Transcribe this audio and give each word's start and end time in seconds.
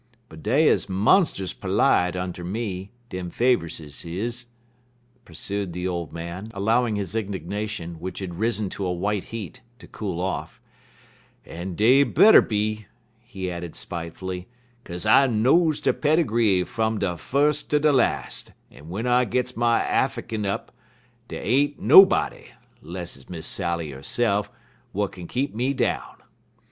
But 0.29 0.41
dey 0.41 0.67
er 0.67 0.73
monst'us 0.89 1.53
perlite 1.53 2.15
unter 2.15 2.43
me, 2.43 2.89
dem 3.09 3.29
Faverses 3.29 4.03
is," 4.03 4.47
pursued 5.25 5.73
the 5.73 5.87
old 5.87 6.11
man, 6.11 6.49
allowing 6.55 6.95
his 6.95 7.15
indignation, 7.15 7.99
which 7.99 8.17
had 8.17 8.39
risen 8.39 8.67
to 8.71 8.85
a 8.87 8.91
white 8.91 9.25
heat, 9.25 9.61
to 9.77 9.85
cool 9.85 10.19
off, 10.19 10.59
"en 11.45 11.75
dey 11.75 12.01
better 12.03 12.41
be," 12.41 12.87
he 13.19 13.51
added 13.51 13.75
spitefully, 13.75 14.47
"kase 14.85 15.05
I 15.05 15.27
knows 15.27 15.79
der 15.79 15.93
pedigree 15.93 16.63
fum 16.63 16.97
de 16.97 17.15
fus' 17.15 17.61
ter 17.61 17.77
de 17.77 17.93
las', 17.93 18.45
en 18.71 18.85
w'en 18.85 19.05
I 19.05 19.25
gits 19.25 19.55
my 19.55 19.81
Affikin 19.83 20.47
up, 20.47 20.71
dey 21.27 21.41
ain't 21.43 21.79
nobody, 21.79 22.47
'less 22.81 23.15
it's 23.17 23.29
Miss 23.29 23.45
Sally 23.45 23.91
'erse'f, 23.91 24.49
w'at 24.95 25.11
kin 25.11 25.27
keep 25.27 25.53
me 25.53 25.75
down. 25.75 26.23